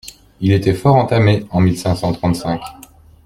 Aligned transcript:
Il 0.39 0.51
était 0.51 0.73
fort 0.73 0.95
entamé 0.95 1.45
en 1.51 1.59
mille 1.61 1.77
cinq 1.77 1.93
cent 1.95 2.11
trente-cinq. 2.11 2.59